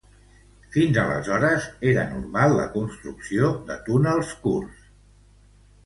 Fins 0.75 0.97
aleshores, 1.01 1.67
era 1.93 2.07
normal 2.15 2.57
la 2.63 2.67
construcció 2.81 3.53
de 3.71 3.79
túnels 3.91 4.37
curts. 4.49 4.93